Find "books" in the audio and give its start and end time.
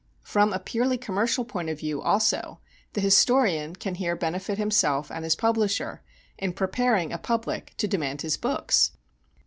8.35-8.93